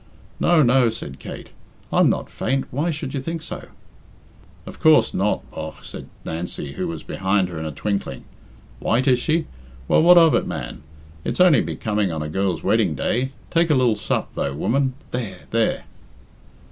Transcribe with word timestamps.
"No, 0.39 0.63
no," 0.63 0.89
said 0.89 1.19
Kate; 1.19 1.51
"I'm 1.93 2.09
not 2.09 2.27
faint 2.27 2.65
Why 2.71 2.89
should 2.89 3.13
you 3.13 3.21
think 3.21 3.43
so?" 3.43 3.67
"Of 4.65 4.79
coorse, 4.79 5.13
not, 5.13 5.43
bogh," 5.51 5.83
said 5.83 6.07
Nancy, 6.25 6.71
who 6.73 6.87
was 6.87 7.03
behind 7.03 7.49
her 7.49 7.59
in 7.59 7.65
a 7.67 7.71
twinkling. 7.71 8.23
"White 8.79 9.07
is 9.07 9.19
she? 9.19 9.45
Well, 9.87 10.01
what 10.01 10.17
of 10.17 10.33
it, 10.33 10.47
man? 10.47 10.81
It's 11.23 11.39
only 11.39 11.61
becoming 11.61 12.11
on 12.11 12.23
a 12.23 12.29
girl's 12.29 12.63
wedding 12.63 12.95
day. 12.95 13.33
Take 13.51 13.69
a 13.69 13.75
lil 13.75 13.95
sup, 13.95 14.33
though, 14.33 14.55
woman 14.55 14.95
there, 15.11 15.41
there!" 15.51 15.83